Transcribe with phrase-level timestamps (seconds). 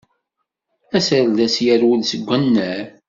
[0.97, 2.85] Aserdas yerwel seg wannar.